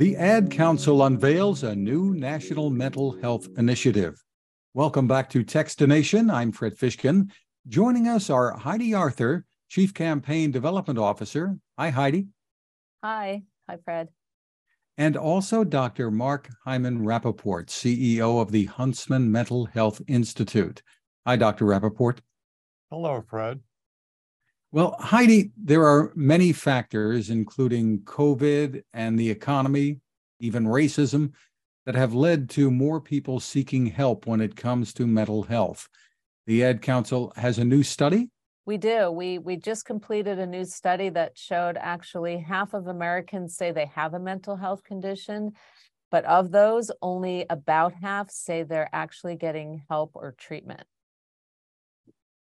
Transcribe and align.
The 0.00 0.16
Ad 0.16 0.50
Council 0.50 1.04
unveils 1.04 1.62
a 1.62 1.76
new 1.76 2.14
national 2.14 2.70
mental 2.70 3.20
health 3.20 3.46
initiative. 3.58 4.24
Welcome 4.72 5.06
back 5.06 5.28
to 5.28 5.44
Techstination. 5.44 6.32
I'm 6.32 6.52
Fred 6.52 6.74
Fishkin. 6.74 7.30
Joining 7.68 8.08
us 8.08 8.30
are 8.30 8.56
Heidi 8.56 8.94
Arthur, 8.94 9.44
Chief 9.68 9.92
Campaign 9.92 10.52
Development 10.52 10.98
Officer. 10.98 11.58
Hi, 11.78 11.90
Heidi. 11.90 12.28
Hi. 13.04 13.42
Hi, 13.68 13.76
Fred. 13.84 14.08
And 14.96 15.18
also 15.18 15.64
Dr. 15.64 16.10
Mark 16.10 16.48
Hyman 16.64 17.00
Rapaport, 17.00 17.66
CEO 17.66 18.40
of 18.40 18.52
the 18.52 18.64
Huntsman 18.64 19.30
Mental 19.30 19.66
Health 19.66 20.00
Institute. 20.08 20.82
Hi, 21.26 21.36
Dr. 21.36 21.66
Rapaport. 21.66 22.20
Hello, 22.90 23.22
Fred. 23.28 23.60
Well, 24.72 24.94
Heidi, 25.00 25.50
there 25.56 25.84
are 25.84 26.12
many 26.14 26.52
factors, 26.52 27.28
including 27.28 28.00
COVID 28.02 28.82
and 28.92 29.18
the 29.18 29.28
economy, 29.28 29.98
even 30.38 30.64
racism, 30.64 31.32
that 31.86 31.96
have 31.96 32.14
led 32.14 32.48
to 32.50 32.70
more 32.70 33.00
people 33.00 33.40
seeking 33.40 33.86
help 33.86 34.26
when 34.26 34.40
it 34.40 34.54
comes 34.54 34.92
to 34.94 35.08
mental 35.08 35.42
health. 35.42 35.88
The 36.46 36.64
Ad 36.64 36.82
Council 36.82 37.32
has 37.34 37.58
a 37.58 37.64
new 37.64 37.82
study. 37.82 38.28
We 38.64 38.76
do. 38.76 39.10
We 39.10 39.38
we 39.38 39.56
just 39.56 39.84
completed 39.86 40.38
a 40.38 40.46
new 40.46 40.64
study 40.64 41.08
that 41.08 41.36
showed 41.36 41.76
actually 41.76 42.38
half 42.38 42.72
of 42.72 42.86
Americans 42.86 43.56
say 43.56 43.72
they 43.72 43.90
have 43.94 44.14
a 44.14 44.20
mental 44.20 44.54
health 44.54 44.84
condition, 44.84 45.52
but 46.12 46.24
of 46.26 46.52
those, 46.52 46.92
only 47.02 47.46
about 47.50 47.92
half 47.94 48.30
say 48.30 48.62
they're 48.62 48.90
actually 48.92 49.34
getting 49.34 49.82
help 49.88 50.12
or 50.14 50.36
treatment. 50.38 50.84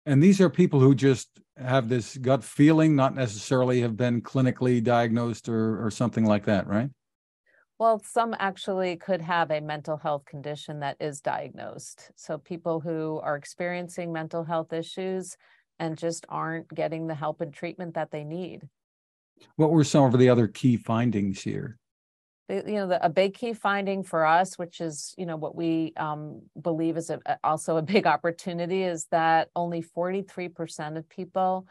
And 0.05 0.21
these 0.21 0.41
are 0.41 0.49
people 0.49 0.79
who 0.79 0.95
just 0.95 1.29
have 1.57 1.87
this 1.87 2.17
gut 2.17 2.43
feeling, 2.43 2.95
not 2.95 3.15
necessarily 3.15 3.81
have 3.81 3.95
been 3.95 4.21
clinically 4.21 4.83
diagnosed 4.83 5.47
or, 5.47 5.85
or 5.85 5.91
something 5.91 6.25
like 6.25 6.45
that, 6.45 6.67
right? 6.67 6.89
Well, 7.79 8.01
some 8.03 8.35
actually 8.37 8.97
could 8.97 9.21
have 9.21 9.49
a 9.51 9.59
mental 9.59 9.97
health 9.97 10.25
condition 10.25 10.81
that 10.81 10.97
is 10.99 11.21
diagnosed. 11.21 12.11
So 12.15 12.37
people 12.37 12.79
who 12.79 13.19
are 13.23 13.35
experiencing 13.35 14.13
mental 14.13 14.43
health 14.43 14.73
issues 14.73 15.35
and 15.79 15.97
just 15.97 16.25
aren't 16.29 16.67
getting 16.73 17.07
the 17.07 17.15
help 17.15 17.41
and 17.41 17.53
treatment 17.53 17.95
that 17.95 18.11
they 18.11 18.23
need. 18.23 18.67
What 19.55 19.71
were 19.71 19.83
some 19.83 20.05
of 20.05 20.19
the 20.19 20.29
other 20.29 20.47
key 20.47 20.77
findings 20.77 21.41
here? 21.41 21.79
You 22.49 22.73
know 22.73 22.87
the, 22.87 23.05
a 23.05 23.09
big 23.09 23.33
key 23.33 23.53
finding 23.53 24.03
for 24.03 24.25
us 24.25 24.57
which 24.57 24.81
is 24.81 25.15
you 25.17 25.25
know 25.25 25.37
what 25.37 25.55
we 25.55 25.93
um, 25.97 26.41
believe 26.61 26.97
is 26.97 27.09
a, 27.09 27.19
also 27.43 27.77
a 27.77 27.81
big 27.81 28.05
opportunity 28.15 28.83
is 28.83 29.07
that 29.11 29.49
only 29.55 29.81
43% 29.81 30.97
of 30.97 31.07
people 31.09 31.65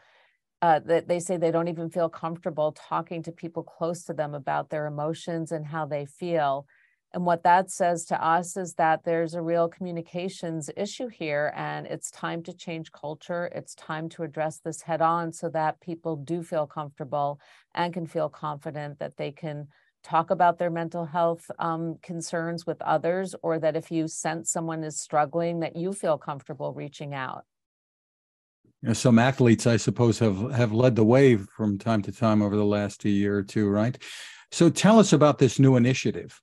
uh, 0.63 0.79
that 0.85 1.09
they 1.09 1.19
say 1.19 1.35
they 1.35 1.51
don't 1.51 1.67
even 1.67 1.89
feel 1.89 2.07
comfortable 2.07 2.71
talking 2.71 3.21
to 3.21 3.33
people 3.33 3.63
close 3.63 4.05
to 4.05 4.13
them 4.13 4.33
about 4.33 4.69
their 4.69 4.85
emotions 4.85 5.51
and 5.51 5.65
how 5.65 5.85
they 5.85 6.05
feel. 6.05 6.65
And 7.13 7.25
what 7.25 7.43
that 7.43 7.69
says 7.69 8.05
to 8.05 8.25
us 8.25 8.55
is 8.55 8.75
that 8.75 9.03
there's 9.03 9.33
a 9.33 9.41
real 9.41 9.67
communications 9.67 10.69
issue 10.77 11.09
here 11.09 11.51
and 11.53 11.85
it's 11.85 12.09
time 12.09 12.41
to 12.43 12.53
change 12.53 12.93
culture. 12.93 13.51
It's 13.53 13.75
time 13.75 14.07
to 14.09 14.23
address 14.23 14.59
this 14.63 14.81
head 14.81 15.01
on 15.01 15.33
so 15.33 15.49
that 15.49 15.81
people 15.81 16.15
do 16.15 16.41
feel 16.41 16.65
comfortable 16.65 17.41
and 17.75 17.93
can 17.93 18.07
feel 18.07 18.29
confident 18.29 18.99
that 18.99 19.17
they 19.17 19.31
can 19.31 19.67
talk 20.03 20.29
about 20.29 20.57
their 20.57 20.69
mental 20.69 21.05
health 21.05 21.49
um, 21.59 21.97
concerns 22.01 22.65
with 22.65 22.81
others, 22.81 23.35
or 23.41 23.59
that 23.59 23.75
if 23.75 23.91
you 23.91 24.07
sense 24.07 24.51
someone 24.51 24.83
is 24.83 24.99
struggling, 24.99 25.61
that 25.61 25.75
you 25.75 25.93
feel 25.93 26.17
comfortable 26.17 26.73
reaching 26.73 27.13
out. 27.13 27.45
You 28.81 28.89
know, 28.89 28.93
some 28.93 29.17
athletes, 29.17 29.65
I 29.65 29.77
suppose, 29.77 30.19
have 30.19 30.51
have 30.51 30.73
led 30.73 30.95
the 30.95 31.05
way 31.05 31.37
from 31.37 31.77
time 31.77 32.01
to 32.03 32.11
time 32.11 32.41
over 32.41 32.55
the 32.55 32.65
last 32.65 33.05
year 33.05 33.37
or 33.37 33.43
two, 33.43 33.69
right? 33.69 33.97
So 34.51 34.69
tell 34.69 34.99
us 34.99 35.13
about 35.13 35.39
this 35.39 35.57
new 35.57 35.77
initiative. 35.77 36.39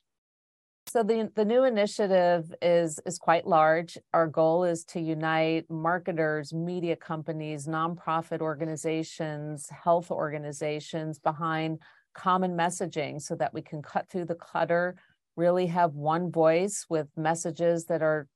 So 0.89 1.05
the, 1.05 1.31
the 1.37 1.45
new 1.45 1.63
initiative 1.65 2.53
is 2.61 2.99
is 3.07 3.19
quite 3.19 3.47
large. 3.47 3.97
Our 4.13 4.27
goal 4.27 4.65
is 4.65 4.85
to 4.87 5.01
unite 5.01 5.71
marketers, 5.71 6.53
media 6.53 6.97
companies, 6.97 7.67
nonprofit 7.67 8.41
organizations, 8.41 9.69
health 9.71 10.11
organizations 10.11 11.21
behind 11.21 11.79
common 12.15 12.57
messaging 12.57 13.21
so 13.21 13.35
that 13.37 13.55
we 13.55 13.63
can 13.63 13.83
cut 13.83 14.09
through 14.09 14.27
the 14.27 14.35
clutter, 14.35 14.97
really 15.37 15.67
have 15.67 15.95
one 15.95 16.31
voice 16.31 16.87
with 16.89 17.09
messages 17.17 17.87
that 17.87 18.03
are 18.03 18.27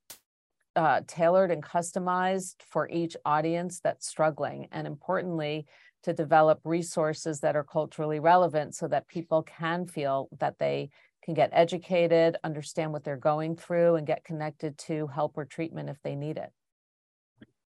uh, 0.75 1.01
tailored 1.07 1.51
and 1.51 1.63
customized 1.63 2.55
for 2.59 2.89
each 2.89 3.15
audience 3.25 3.79
that's 3.79 4.07
struggling. 4.07 4.67
And 4.71 4.85
importantly, 4.87 5.65
to 6.03 6.13
develop 6.13 6.59
resources 6.63 7.39
that 7.39 7.55
are 7.55 7.63
culturally 7.63 8.19
relevant 8.19 8.75
so 8.75 8.87
that 8.87 9.07
people 9.07 9.43
can 9.43 9.87
feel 9.87 10.29
that 10.39 10.59
they 10.59 10.89
can 11.23 11.33
get 11.33 11.49
educated, 11.51 12.37
understand 12.43 12.93
what 12.93 13.03
they're 13.03 13.17
going 13.17 13.55
through, 13.55 13.95
and 13.95 14.05
get 14.05 14.23
connected 14.23 14.77
to 14.77 15.07
help 15.07 15.33
or 15.35 15.45
treatment 15.45 15.89
if 15.89 15.97
they 16.03 16.15
need 16.15 16.37
it. 16.37 16.51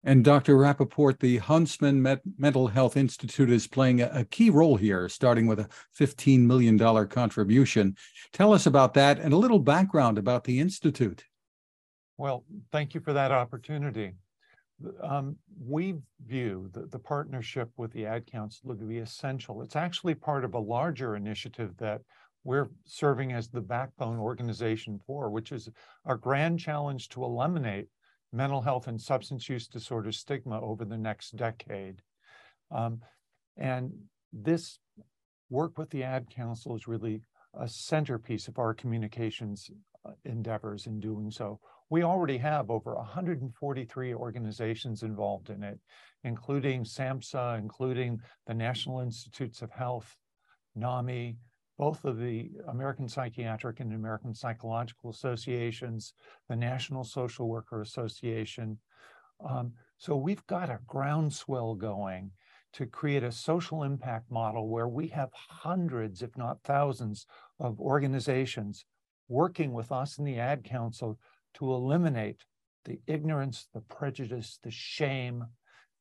And 0.04 0.24
Dr. 0.24 0.56
Rapaport, 0.56 1.18
the 1.18 1.38
Huntsman 1.38 2.00
Met- 2.00 2.22
Mental 2.38 2.68
Health 2.68 2.96
Institute 2.96 3.50
is 3.50 3.66
playing 3.66 4.00
a, 4.00 4.10
a, 4.12 4.24
key 4.24 4.48
role 4.48 4.76
here, 4.76 5.08
starting 5.08 5.46
with 5.46 5.58
a 5.58 5.68
$15 5.98 6.40
million 6.40 6.78
contribution. 7.08 7.96
Tell 8.32 8.52
us 8.52 8.66
about 8.66 8.94
that 8.94 9.18
and 9.18 9.32
a 9.32 9.36
little 9.36 9.58
background 9.58 10.16
about 10.16 10.44
the 10.44 10.60
Institute. 10.60 11.24
Well, 12.16 12.44
thank 12.70 12.94
you 12.94 13.00
for 13.00 13.12
that 13.12 13.32
opportunity. 13.32 14.12
Um, 15.02 15.36
we 15.60 15.96
view 16.24 16.70
the, 16.72 16.86
the 16.86 16.98
partnership 16.98 17.68
with 17.76 17.92
the 17.92 18.06
Ad 18.06 18.26
Council 18.26 18.76
to 18.76 18.84
be 18.84 18.98
essential. 18.98 19.62
It's 19.62 19.74
actually 19.74 20.14
part 20.14 20.44
of 20.44 20.54
a 20.54 20.60
larger 20.60 21.16
initiative 21.16 21.76
that 21.78 22.00
we're 22.44 22.68
serving 22.84 23.32
as 23.32 23.48
the 23.48 23.60
backbone 23.60 24.18
organization 24.18 25.00
for, 25.04 25.28
which 25.28 25.50
is 25.50 25.68
our 26.04 26.16
grand 26.16 26.60
challenge 26.60 27.08
to 27.10 27.24
eliminate 27.24 27.88
mental 28.32 28.62
health 28.62 28.86
and 28.86 29.00
substance 29.00 29.48
use 29.48 29.66
disorder 29.66 30.12
stigma 30.12 30.60
over 30.60 30.84
the 30.84 30.98
next 30.98 31.36
decade. 31.36 32.02
Um, 32.70 33.00
and 33.56 33.92
this 34.32 34.78
work 35.50 35.78
with 35.78 35.90
the 35.90 36.02
Ad 36.02 36.28
Council 36.30 36.76
is 36.76 36.86
really 36.86 37.22
a 37.58 37.68
centerpiece 37.68 38.48
of 38.48 38.58
our 38.58 38.74
communications 38.74 39.70
uh, 40.04 40.10
endeavors 40.24 40.86
in 40.86 41.00
doing 41.00 41.30
so. 41.30 41.58
We 41.90 42.02
already 42.02 42.36
have 42.38 42.70
over 42.70 42.94
143 42.94 44.14
organizations 44.14 45.02
involved 45.02 45.48
in 45.48 45.62
it, 45.62 45.80
including 46.22 46.84
SAMHSA, 46.84 47.58
including 47.58 48.20
the 48.46 48.54
National 48.54 49.00
Institutes 49.00 49.62
of 49.62 49.70
Health, 49.70 50.14
NAMI, 50.76 51.38
both 51.78 52.04
of 52.04 52.18
the 52.18 52.50
American 52.68 53.08
Psychiatric 53.08 53.80
and 53.80 53.94
American 53.94 54.34
Psychological 54.34 55.10
Associations, 55.10 56.12
the 56.48 56.56
National 56.56 57.04
Social 57.04 57.48
Worker 57.48 57.80
Association. 57.80 58.78
Um, 59.48 59.72
so 59.96 60.16
we've 60.16 60.46
got 60.48 60.70
a 60.70 60.80
groundswell 60.86 61.74
going 61.74 62.32
to 62.72 62.86
create 62.86 63.22
a 63.22 63.32
social 63.32 63.84
impact 63.84 64.30
model 64.30 64.68
where 64.68 64.88
we 64.88 65.06
have 65.08 65.30
hundreds, 65.32 66.22
if 66.22 66.36
not 66.36 66.62
thousands, 66.64 67.26
of 67.60 67.80
organizations 67.80 68.84
working 69.28 69.72
with 69.72 69.92
us 69.92 70.18
in 70.18 70.24
the 70.24 70.38
Ad 70.38 70.64
Council 70.64 71.18
to 71.54 71.72
eliminate 71.72 72.44
the 72.84 72.98
ignorance, 73.06 73.68
the 73.72 73.80
prejudice, 73.82 74.58
the 74.62 74.70
shame 74.70 75.44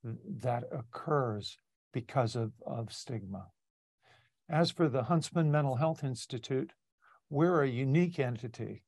that 0.04 0.64
occurs 0.72 1.58
because 1.94 2.36
of, 2.36 2.52
of 2.66 2.92
stigma. 2.92 3.46
As 4.50 4.72
for 4.72 4.88
the 4.88 5.04
Huntsman 5.04 5.52
Mental 5.52 5.76
Health 5.76 6.06
Institute, 6.06 6.72
we're 7.30 7.64
a 7.64 7.68
unique 7.68 8.18
entity. 8.18 8.82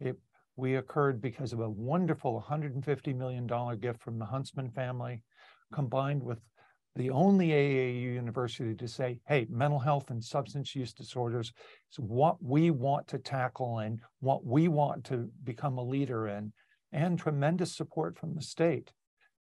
It, 0.00 0.16
we 0.56 0.76
occurred 0.76 1.20
because 1.20 1.52
of 1.52 1.60
a 1.60 1.68
wonderful 1.68 2.42
$150 2.48 3.14
million 3.14 3.46
gift 3.78 4.02
from 4.02 4.18
the 4.18 4.24
Huntsman 4.24 4.70
family, 4.70 5.22
combined 5.70 6.22
with 6.22 6.40
the 6.96 7.10
only 7.10 7.48
AAU 7.48 8.14
university 8.14 8.74
to 8.74 8.88
say, 8.88 9.20
hey, 9.28 9.46
mental 9.50 9.78
health 9.78 10.08
and 10.08 10.24
substance 10.24 10.74
use 10.74 10.94
disorders 10.94 11.52
is 11.90 11.98
what 11.98 12.42
we 12.42 12.70
want 12.70 13.06
to 13.08 13.18
tackle 13.18 13.80
and 13.80 14.00
what 14.20 14.46
we 14.46 14.68
want 14.68 15.04
to 15.04 15.28
become 15.44 15.76
a 15.76 15.84
leader 15.84 16.26
in, 16.28 16.54
and 16.90 17.18
tremendous 17.18 17.76
support 17.76 18.18
from 18.18 18.34
the 18.34 18.42
state. 18.42 18.92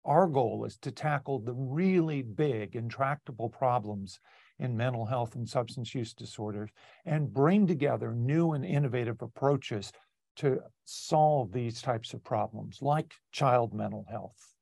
Our 0.05 0.27
goal 0.27 0.67
is 0.67 0.77
to 0.83 0.91
tackle 0.91 1.39
the 1.39 1.55
really 1.55 2.21
big, 2.21 2.77
intractable 2.77 3.49
problems 3.49 4.21
in 4.59 4.77
mental 4.77 5.05
health 5.05 5.35
and 5.35 5.49
substance 5.49 5.95
use 5.95 6.15
disorders 6.15 6.71
and 7.05 7.33
bring 7.33 7.67
together 7.67 8.13
new 8.13 8.53
and 8.53 8.65
innovative 8.65 9.21
approaches 9.21 9.93
to 10.37 10.61
solve 10.85 11.53
these 11.53 11.83
types 11.83 12.15
of 12.15 12.23
problems, 12.23 12.79
like 12.83 13.15
child 13.33 13.75
mental 13.75 14.05
health, 14.09 14.55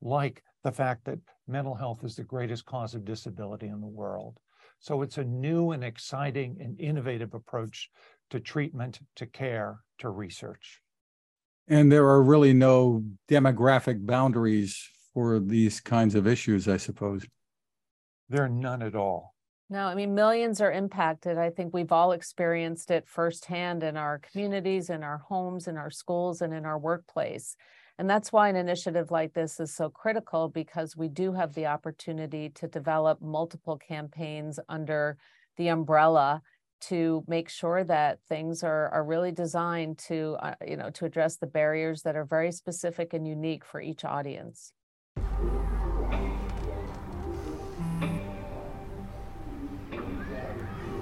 like 0.00 0.42
the 0.62 0.72
fact 0.72 1.04
that 1.04 1.18
mental 1.46 1.74
health 1.74 2.04
is 2.04 2.16
the 2.16 2.24
greatest 2.24 2.64
cause 2.64 2.94
of 2.94 3.04
disability 3.04 3.66
in 3.66 3.80
the 3.80 3.86
world. 3.86 4.38
So 4.80 5.02
it's 5.02 5.18
a 5.18 5.24
new 5.24 5.72
and 5.72 5.84
exciting 5.84 6.56
and 6.60 6.80
innovative 6.80 7.34
approach 7.34 7.90
to 8.30 8.40
treatment, 8.40 9.00
to 9.16 9.26
care, 9.26 9.80
to 9.98 10.10
research. 10.10 10.80
And 11.68 11.92
there 11.92 12.06
are 12.06 12.22
really 12.22 12.52
no 12.52 13.04
demographic 13.28 14.04
boundaries 14.04 14.88
for 15.12 15.38
these 15.38 15.80
kinds 15.80 16.14
of 16.14 16.26
issues, 16.26 16.66
I 16.66 16.76
suppose. 16.76 17.24
There 18.28 18.44
are 18.44 18.48
none 18.48 18.82
at 18.82 18.96
all 18.96 19.34
No, 19.72 19.86
I 19.86 19.94
mean, 19.94 20.16
millions 20.16 20.60
are 20.60 20.72
impacted. 20.72 21.38
I 21.38 21.50
think 21.50 21.72
we've 21.72 21.92
all 21.92 22.10
experienced 22.10 22.90
it 22.90 23.06
firsthand 23.06 23.84
in 23.84 23.96
our 23.96 24.18
communities, 24.18 24.90
in 24.90 25.04
our 25.04 25.18
homes, 25.18 25.68
in 25.68 25.76
our 25.76 25.90
schools, 25.90 26.42
and 26.42 26.52
in 26.52 26.66
our 26.66 26.76
workplace. 26.76 27.54
And 27.96 28.10
that's 28.10 28.32
why 28.32 28.48
an 28.48 28.56
initiative 28.56 29.12
like 29.12 29.32
this 29.32 29.60
is 29.60 29.72
so 29.72 29.88
critical 29.88 30.48
because 30.48 30.96
we 30.96 31.06
do 31.06 31.32
have 31.34 31.54
the 31.54 31.66
opportunity 31.66 32.48
to 32.56 32.66
develop 32.66 33.22
multiple 33.22 33.76
campaigns 33.78 34.58
under 34.68 35.16
the 35.56 35.68
umbrella 35.68 36.42
to 36.80 37.22
make 37.28 37.48
sure 37.48 37.84
that 37.84 38.18
things 38.28 38.64
are, 38.64 38.88
are 38.88 39.04
really 39.04 39.30
designed 39.30 39.98
to, 39.98 40.36
uh, 40.40 40.54
you 40.66 40.76
know, 40.76 40.90
to 40.90 41.04
address 41.04 41.36
the 41.36 41.46
barriers 41.46 42.02
that 42.02 42.16
are 42.16 42.24
very 42.24 42.50
specific 42.50 43.12
and 43.12 43.28
unique 43.28 43.64
for 43.64 43.80
each 43.80 44.04
audience. 44.04 44.72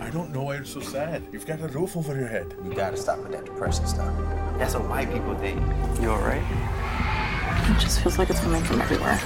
I 0.08 0.10
don't 0.10 0.32
know 0.32 0.44
why 0.44 0.54
you're 0.54 0.64
so 0.64 0.80
sad. 0.80 1.22
You've 1.32 1.44
got 1.44 1.60
a 1.60 1.68
roof 1.68 1.94
over 1.94 2.18
your 2.18 2.28
head. 2.28 2.54
You 2.64 2.72
gotta 2.72 2.96
stop 2.96 3.18
with 3.18 3.30
that 3.32 3.44
depression 3.44 3.86
stuff. 3.86 4.10
That's 4.56 4.72
what 4.72 4.88
white 4.88 5.12
people 5.12 5.34
think. 5.34 5.60
You 6.00 6.08
alright? 6.08 6.42
It 7.68 7.78
just 7.78 8.00
feels 8.00 8.16
like 8.16 8.30
it's 8.30 8.40
coming 8.40 8.64
from 8.64 8.80
everywhere. 8.80 9.20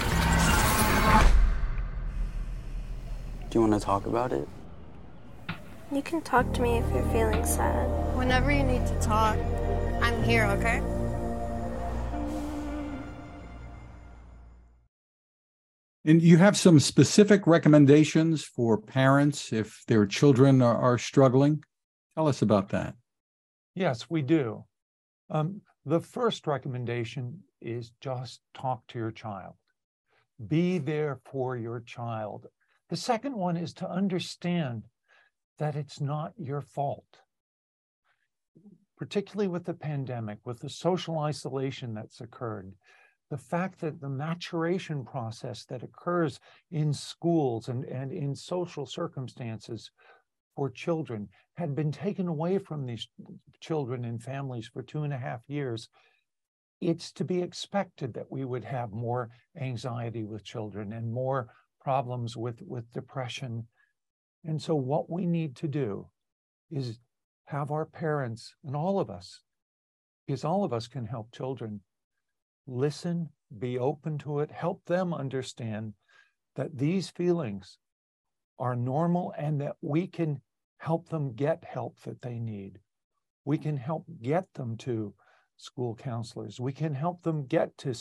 Do 3.49 3.61
you 3.61 3.61
want 3.61 3.75
to 3.75 3.79
talk 3.79 4.07
about 4.07 4.33
it? 4.33 4.49
You 5.93 6.03
can 6.03 6.21
talk 6.21 6.53
to 6.55 6.61
me 6.61 6.79
if 6.79 6.93
you're 6.93 7.09
feeling 7.13 7.45
sad. 7.45 7.87
Whenever 8.17 8.51
you 8.51 8.65
need 8.65 8.85
to 8.85 8.99
talk, 9.01 9.39
I'm 10.03 10.21
here, 10.25 10.47
okay? 10.47 10.83
And 16.05 16.21
you 16.21 16.37
have 16.39 16.57
some 16.57 16.81
specific 16.81 17.47
recommendations 17.47 18.43
for 18.43 18.77
parents 18.77 19.53
if 19.53 19.85
their 19.87 20.05
children 20.05 20.61
are, 20.61 20.77
are 20.77 20.99
struggling? 20.99 21.63
Tell 22.17 22.27
us 22.27 22.43
about 22.43 22.71
that. 22.71 22.95
Yes, 23.75 24.11
we 24.11 24.23
do. 24.23 24.65
Um, 25.31 25.63
the 25.87 26.01
first 26.01 26.47
recommendation 26.47 27.41
is 27.61 27.93
just 28.01 28.41
talk 28.53 28.87
to 28.89 28.99
your 28.99 29.13
child. 29.13 29.55
Be 30.49 30.79
there 30.79 31.21
for 31.25 31.57
your 31.57 31.81
child. 31.81 32.47
The 32.91 32.97
second 32.97 33.35
one 33.35 33.57
is 33.57 33.73
to 33.75 33.89
understand 33.91 34.83
that 35.59 35.77
it's 35.77 36.01
not 36.01 36.33
your 36.37 36.61
fault. 36.61 37.21
Particularly 38.99 39.49
with 39.49 39.65
the 39.65 39.75
pandemic, 39.75 40.39
with 40.45 40.61
the 40.61 40.69
social 40.69 41.19
isolation 41.21 41.95
that's 41.95 42.21
occurred, 42.21 42.73
the 43.33 43.39
fact 43.39 43.81
that 43.81 43.99
the 43.99 44.11
maturation 44.11 45.07
process 45.07 45.65
that 45.65 45.83
occurs 45.83 46.39
in 46.71 46.93
schools 46.93 47.69
and, 47.69 47.87
and 47.87 48.13
in 48.13 48.35
social 48.35 48.85
circumstances 48.85 49.91
for 50.55 50.69
children 50.69 51.27
had 51.57 51.75
been 51.75 51.91
taken 51.91 52.29
away 52.29 52.59
from 52.59 52.85
these 52.85 53.09
children 53.59 54.05
and 54.05 54.23
families 54.23 54.69
for 54.69 54.83
two 54.83 55.05
and 55.05 55.15
a 55.15 55.19
half 55.19 55.41
years. 55.49 55.89
It's 56.83 57.11
to 57.13 57.25
be 57.25 57.41
expected 57.41 58.13
that 58.13 58.31
we 58.31 58.45
would 58.45 58.65
have 58.65 58.93
more 58.93 59.31
anxiety 59.59 60.25
with 60.25 60.45
children 60.45 60.93
and 60.93 61.11
more 61.11 61.49
problems 61.81 62.37
with, 62.37 62.61
with 62.61 62.93
depression. 62.93 63.67
And 64.45 64.61
so, 64.61 64.75
what 64.75 65.09
we 65.09 65.25
need 65.25 65.57
to 65.57 65.69
do 65.69 66.07
is 66.71 66.99
have 67.47 67.71
our 67.71 67.87
parents 67.87 68.55
and 68.63 68.77
all 68.77 69.01
of 69.01 69.09
us, 69.09 69.41
because 70.27 70.45
all 70.45 70.65
of 70.65 70.75
us 70.75 70.87
can 70.87 71.07
help 71.07 71.33
children 71.33 71.81
listen, 72.67 73.29
be 73.59 73.79
open 73.79 74.19
to 74.19 74.41
it, 74.41 74.51
help 74.51 74.85
them 74.87 75.13
understand 75.13 75.95
that 76.57 76.77
these 76.77 77.11
feelings 77.11 77.79
are 78.59 78.77
normal 78.77 79.35
and 79.37 79.61
that 79.61 79.77
we 79.81 80.07
can 80.07 80.41
help 80.79 81.09
them 81.09 81.33
get 81.33 81.65
help 81.65 82.01
that 82.03 82.23
they 82.23 82.39
need. 82.39 82.79
We 83.45 83.59
can 83.59 83.77
help 83.77 84.05
get 84.21 84.53
them 84.55 84.77
to 84.79 85.15
school 85.57 85.95
counselors. 85.95 86.61
We 86.61 86.73
can 86.73 86.95
help 86.95 87.23
them 87.23 87.47
get 87.47 87.77
to 87.79 87.95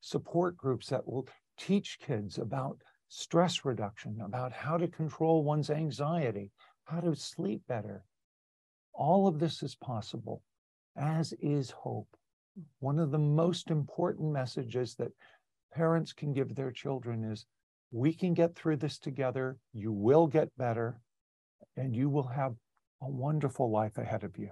support 0.00 0.56
groups 0.56 0.88
that 0.88 1.06
will 1.06 1.26
teach 1.58 1.98
kids 2.00 2.38
about 2.38 2.78
stress 3.08 3.64
reduction, 3.64 4.20
about 4.22 4.52
how 4.52 4.76
to 4.76 4.88
control 4.88 5.44
one's 5.44 5.70
anxiety, 5.70 6.50
how 6.84 7.00
to 7.00 7.14
sleep 7.14 7.62
better. 7.68 8.04
All 8.92 9.26
of 9.26 9.38
this 9.38 9.62
is 9.62 9.74
possible, 9.74 10.42
as 10.96 11.32
is 11.40 11.70
hope 11.70 12.16
one 12.80 12.98
of 12.98 13.10
the 13.10 13.18
most 13.18 13.70
important 13.70 14.32
messages 14.32 14.94
that 14.96 15.12
parents 15.72 16.12
can 16.12 16.32
give 16.32 16.54
their 16.54 16.70
children 16.70 17.24
is 17.24 17.46
we 17.90 18.12
can 18.12 18.34
get 18.34 18.54
through 18.54 18.76
this 18.76 18.98
together. 18.98 19.58
You 19.72 19.92
will 19.92 20.26
get 20.26 20.56
better, 20.56 21.00
and 21.76 21.94
you 21.94 22.08
will 22.08 22.28
have 22.28 22.54
a 23.02 23.08
wonderful 23.08 23.70
life 23.70 23.98
ahead 23.98 24.24
of 24.24 24.36
you. 24.38 24.50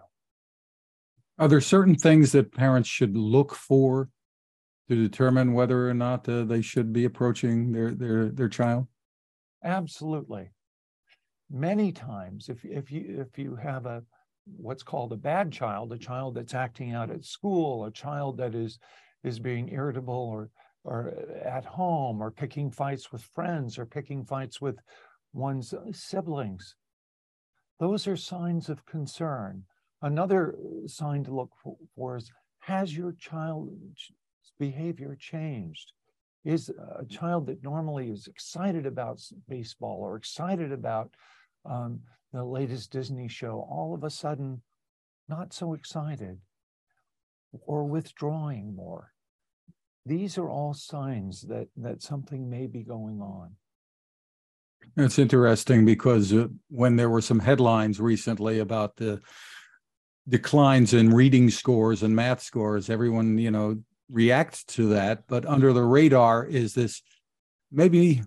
Are 1.38 1.48
there 1.48 1.60
certain 1.60 1.94
things 1.94 2.32
that 2.32 2.52
parents 2.52 2.88
should 2.88 3.16
look 3.16 3.54
for 3.54 4.10
to 4.88 4.94
determine 4.94 5.54
whether 5.54 5.88
or 5.88 5.94
not 5.94 6.28
uh, 6.28 6.44
they 6.44 6.60
should 6.60 6.92
be 6.92 7.04
approaching 7.04 7.72
their 7.72 7.92
their 7.92 8.28
their 8.28 8.48
child? 8.48 8.88
Absolutely. 9.64 10.50
Many 11.50 11.92
times, 11.92 12.48
if 12.48 12.64
if 12.64 12.90
you 12.90 13.26
if 13.26 13.38
you 13.38 13.56
have 13.56 13.86
a 13.86 14.02
what's 14.56 14.82
called 14.82 15.12
a 15.12 15.16
bad 15.16 15.52
child, 15.52 15.92
a 15.92 15.98
child 15.98 16.34
that's 16.34 16.54
acting 16.54 16.92
out 16.92 17.10
at 17.10 17.24
school, 17.24 17.84
a 17.84 17.90
child 17.90 18.38
that 18.38 18.54
is 18.54 18.78
is 19.22 19.38
being 19.38 19.68
irritable 19.70 20.14
or 20.14 20.50
or 20.84 21.12
uh, 21.14 21.48
at 21.48 21.64
home 21.64 22.22
or 22.22 22.30
picking 22.30 22.70
fights 22.70 23.12
with 23.12 23.22
friends 23.22 23.78
or 23.78 23.86
picking 23.86 24.24
fights 24.24 24.60
with 24.60 24.78
one's 25.32 25.74
uh, 25.74 25.80
siblings. 25.92 26.74
Those 27.78 28.06
are 28.06 28.16
signs 28.16 28.68
of 28.68 28.84
concern. 28.86 29.64
Another 30.02 30.54
uh, 30.54 30.88
sign 30.88 31.24
to 31.24 31.34
look 31.34 31.50
for 31.94 32.16
is 32.16 32.30
has 32.60 32.96
your 32.96 33.12
child's 33.12 34.12
behavior 34.58 35.16
changed? 35.18 35.92
Is 36.42 36.70
a 36.98 37.04
child 37.04 37.46
that 37.48 37.62
normally 37.62 38.08
is 38.08 38.26
excited 38.26 38.86
about 38.86 39.20
baseball 39.46 39.98
or 40.00 40.16
excited 40.16 40.72
about 40.72 41.10
um, 41.64 42.00
the 42.32 42.44
latest 42.44 42.92
Disney 42.92 43.28
show, 43.28 43.66
all 43.70 43.94
of 43.94 44.04
a 44.04 44.10
sudden 44.10 44.62
not 45.28 45.52
so 45.52 45.74
excited 45.74 46.38
or 47.66 47.84
withdrawing 47.84 48.74
more. 48.74 49.12
These 50.06 50.38
are 50.38 50.48
all 50.48 50.74
signs 50.74 51.42
that, 51.42 51.68
that 51.76 52.02
something 52.02 52.48
may 52.48 52.66
be 52.66 52.82
going 52.82 53.20
on. 53.20 53.56
It's 54.96 55.18
interesting 55.18 55.84
because 55.84 56.32
uh, 56.32 56.48
when 56.68 56.96
there 56.96 57.10
were 57.10 57.20
some 57.20 57.38
headlines 57.38 58.00
recently 58.00 58.60
about 58.60 58.96
the 58.96 59.20
declines 60.28 60.94
in 60.94 61.10
reading 61.10 61.50
scores 61.50 62.02
and 62.02 62.14
math 62.14 62.42
scores, 62.42 62.88
everyone, 62.88 63.38
you 63.38 63.50
know, 63.50 63.76
reacts 64.10 64.64
to 64.64 64.88
that. 64.90 65.24
But 65.28 65.46
under 65.46 65.72
the 65.72 65.84
radar 65.84 66.44
is 66.44 66.74
this 66.74 67.02
maybe 67.70 68.22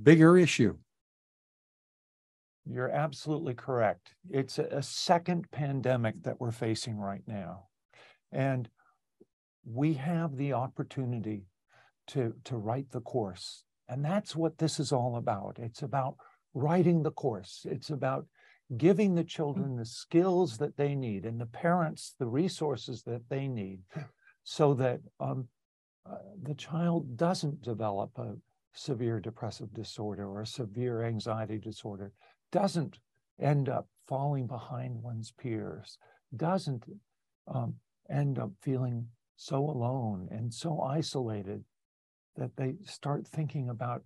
bigger 0.00 0.38
issue. 0.38 0.76
You're 2.66 2.90
absolutely 2.90 3.54
correct. 3.54 4.14
It's 4.28 4.58
a, 4.58 4.82
second 4.82 5.50
pandemic 5.50 6.22
that 6.22 6.40
we're 6.40 6.52
facing 6.52 6.98
right 6.98 7.22
now. 7.26 7.68
And 8.32 8.68
we 9.64 9.94
have 9.94 10.36
the 10.36 10.52
opportunity 10.52 11.46
to, 12.08 12.34
to 12.44 12.56
right 12.56 12.88
the 12.90 13.00
course. 13.00 13.64
And 13.88 14.04
that's 14.04 14.36
what 14.36 14.58
this 14.58 14.78
is 14.78 14.92
all 14.92 15.16
about. 15.16 15.58
It's 15.58 15.82
about 15.82 16.16
righting 16.54 17.02
the 17.02 17.10
course. 17.10 17.66
It's 17.68 17.90
about 17.90 18.26
giving 18.76 19.14
the 19.14 19.24
children 19.24 19.76
the 19.76 19.84
skills 19.84 20.58
that 20.58 20.76
they 20.76 20.94
need 20.94 21.24
and 21.24 21.40
the 21.40 21.46
parents 21.46 22.14
the 22.18 22.26
resources 22.26 23.02
that 23.02 23.22
they 23.28 23.48
need 23.48 23.80
so 24.44 24.74
that 24.74 25.00
um, 25.18 25.48
uh, 26.08 26.14
the 26.42 26.54
child 26.54 27.16
doesn't 27.16 27.62
develop 27.62 28.10
a 28.16 28.34
severe 28.72 29.18
depressive 29.18 29.72
disorder 29.74 30.28
or 30.28 30.42
a 30.42 30.46
severe 30.46 31.02
anxiety 31.02 31.58
disorder 31.58 32.12
doesn't 32.52 32.98
end 33.40 33.68
up 33.68 33.86
falling 34.06 34.46
behind 34.46 35.02
one's 35.02 35.30
peers, 35.30 35.98
doesn't 36.36 36.84
um, 37.46 37.74
end 38.10 38.38
up 38.38 38.50
feeling 38.60 39.06
so 39.36 39.58
alone 39.58 40.28
and 40.30 40.52
so 40.52 40.80
isolated 40.80 41.64
that 42.36 42.56
they 42.56 42.74
start 42.84 43.26
thinking 43.26 43.68
about 43.68 44.02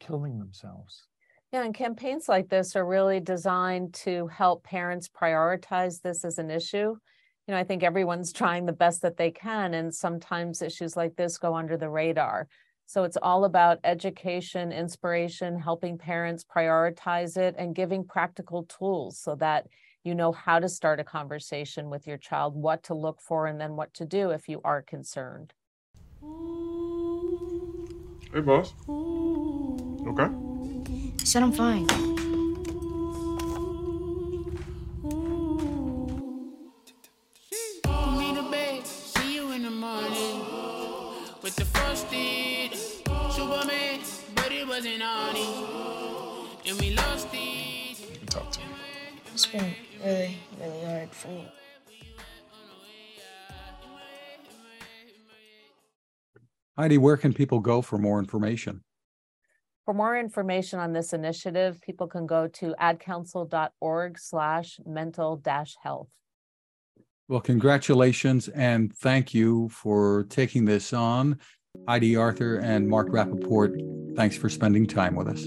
killing 0.00 0.38
themselves. 0.38 1.06
Yeah, 1.52 1.64
and 1.64 1.74
campaigns 1.74 2.28
like 2.28 2.48
this 2.48 2.74
are 2.74 2.86
really 2.86 3.20
designed 3.20 3.94
to 3.94 4.26
help 4.26 4.64
parents 4.64 5.08
prioritize 5.08 6.00
this 6.02 6.24
as 6.24 6.38
an 6.38 6.50
issue. 6.50 6.96
You 7.46 7.54
know, 7.54 7.56
I 7.56 7.64
think 7.64 7.82
everyone's 7.84 8.32
trying 8.32 8.66
the 8.66 8.72
best 8.72 9.02
that 9.02 9.16
they 9.16 9.30
can, 9.30 9.74
and 9.74 9.94
sometimes 9.94 10.62
issues 10.62 10.96
like 10.96 11.14
this 11.16 11.38
go 11.38 11.54
under 11.54 11.76
the 11.76 11.88
radar. 11.88 12.48
So 12.86 13.02
it's 13.02 13.18
all 13.20 13.44
about 13.44 13.80
education, 13.82 14.70
inspiration, 14.70 15.58
helping 15.58 15.98
parents 15.98 16.44
prioritize 16.44 17.36
it, 17.36 17.56
and 17.58 17.74
giving 17.74 18.04
practical 18.04 18.62
tools 18.64 19.18
so 19.18 19.34
that 19.36 19.66
you 20.04 20.14
know 20.14 20.30
how 20.30 20.60
to 20.60 20.68
start 20.68 21.00
a 21.00 21.04
conversation 21.04 21.90
with 21.90 22.06
your 22.06 22.16
child, 22.16 22.54
what 22.54 22.84
to 22.84 22.94
look 22.94 23.20
for, 23.20 23.48
and 23.48 23.60
then 23.60 23.74
what 23.74 23.92
to 23.94 24.06
do 24.06 24.30
if 24.30 24.48
you 24.48 24.60
are 24.64 24.82
concerned. 24.82 25.52
Hey, 28.32 28.40
boss. 28.40 28.72
Okay? 30.06 30.30
I 31.20 31.24
said 31.24 31.42
I'm 31.42 31.52
fine. 31.52 32.15
Wasn't 44.76 45.02
on 45.02 45.34
it. 45.34 46.68
And 46.68 46.78
we 46.78 46.90
lost 46.90 47.28
it. 47.32 48.26
Talk 48.26 48.52
to 48.52 48.60
me. 48.60 48.66
It's 49.32 49.46
been 49.46 49.74
really, 50.04 50.36
really 50.60 50.84
hard 50.84 51.10
for 51.12 51.28
me. 51.28 51.48
Heidi, 56.76 56.98
where 56.98 57.16
can 57.16 57.32
people 57.32 57.60
go 57.60 57.80
for 57.80 57.96
more 57.96 58.18
information? 58.18 58.82
For 59.86 59.94
more 59.94 60.18
information 60.18 60.78
on 60.78 60.92
this 60.92 61.14
initiative, 61.14 61.80
people 61.80 62.06
can 62.06 62.26
go 62.26 62.46
to 62.46 62.74
adcouncil.org 62.78 64.18
slash 64.18 64.78
mental 64.84 65.36
dash 65.36 65.74
health. 65.82 66.10
Well, 67.28 67.40
congratulations 67.40 68.48
and 68.48 68.94
thank 68.94 69.32
you 69.32 69.70
for 69.70 70.26
taking 70.28 70.66
this 70.66 70.92
on. 70.92 71.38
Heidi 71.88 72.16
Arthur 72.16 72.56
and 72.56 72.88
Mark 72.88 73.08
Rapaport, 73.08 73.95
thanks 74.16 74.36
for 74.36 74.48
spending 74.48 74.86
time 74.86 75.14
with 75.14 75.28
us. 75.28 75.46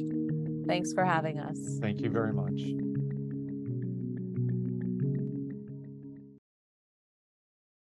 Thanks 0.68 0.94
for 0.94 1.04
having 1.04 1.40
us. 1.40 1.58
Thank 1.82 2.02
you 2.02 2.10
very 2.10 2.34
much. 2.34 2.89